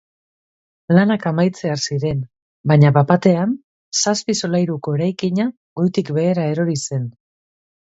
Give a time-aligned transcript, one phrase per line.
[0.99, 2.23] Lanak amaitzear ziren
[2.71, 3.53] baina bapatean
[4.01, 5.49] zazpi solairuko eraikina
[5.83, 7.09] goitik behera erori zen.